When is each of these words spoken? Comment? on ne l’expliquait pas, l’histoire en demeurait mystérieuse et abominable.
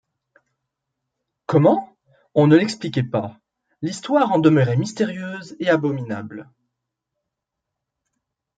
Comment? 1.45 1.95
on 2.33 2.47
ne 2.47 2.55
l’expliquait 2.57 3.03
pas, 3.03 3.37
l’histoire 3.83 4.31
en 4.31 4.39
demeurait 4.39 4.75
mystérieuse 4.75 5.55
et 5.59 5.69
abominable. 5.69 6.49